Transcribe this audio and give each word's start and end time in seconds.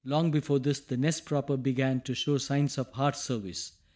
Long 0.03 0.31
before 0.31 0.57
this 0.57 0.79
the 0.79 0.97
nest 0.97 1.25
proper 1.25 1.57
began 1.57 2.01
to 2.05 2.15
show 2.15 2.39
signs 2.39 2.79
of 2.79 2.91
hard 2.93 3.15
service. 3.15 3.73